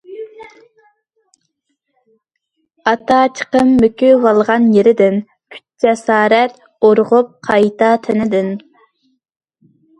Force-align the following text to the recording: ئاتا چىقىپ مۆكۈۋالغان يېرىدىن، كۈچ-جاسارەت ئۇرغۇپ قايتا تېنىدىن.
ئاتا 2.93 3.19
چىقىپ 3.41 3.75
مۆكۈۋالغان 3.85 4.67
يېرىدىن، 4.79 5.21
كۈچ-جاسارەت 5.57 6.59
ئۇرغۇپ 6.85 7.33
قايتا 7.51 7.95
تېنىدىن. 8.09 8.53